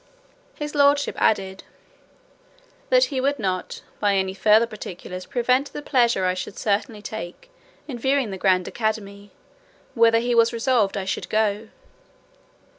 His 0.55 0.73
lordship 0.73 1.13
added, 1.21 1.63
"That 2.89 3.03
he 3.13 3.21
would 3.21 3.37
not, 3.37 3.83
by 3.99 4.15
any 4.15 4.33
further 4.33 4.65
particulars, 4.65 5.27
prevent 5.27 5.71
the 5.73 5.83
pleasure 5.83 6.25
I 6.25 6.33
should 6.33 6.57
certainly 6.57 7.03
take 7.03 7.51
in 7.87 7.99
viewing 7.99 8.31
the 8.31 8.39
grand 8.39 8.67
academy, 8.67 9.29
whither 9.93 10.17
he 10.17 10.33
was 10.33 10.53
resolved 10.53 10.97
I 10.97 11.05
should 11.05 11.29
go." 11.29 11.67